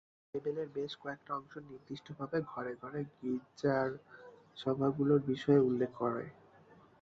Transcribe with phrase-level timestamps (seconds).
[0.25, 3.89] বাইবেলের বেশ কয়েকটা অংশ নির্দিষ্টভাবে ঘরে ঘরে গির্জার
[4.57, 6.25] সভাগুলোর বিষয়ে উল্লেখ করে।